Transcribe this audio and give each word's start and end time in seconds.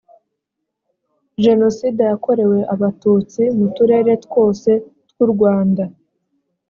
jenoside 1.43 2.01
yakorewe 2.11 2.59
abatutsi 2.73 3.41
mu 3.57 3.67
turere 3.75 4.11
twose 4.25 4.71
tw’u 5.09 5.27
rwanda 5.33 5.83